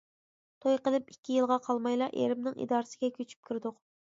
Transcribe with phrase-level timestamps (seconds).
[0.63, 3.79] توي قىلىپ ئىككى يىلغا قالمايلا ئېرىمنىڭ ئىدارىسىگە كۆچۈپ كىردۇق.